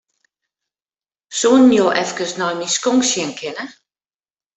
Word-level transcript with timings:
Soenen 1.41 1.75
jo 1.77 1.85
efkes 2.01 2.33
nei 2.39 2.53
myn 2.59 2.73
skonk 2.77 3.03
sjen 3.11 3.31
kinne? 3.39 3.65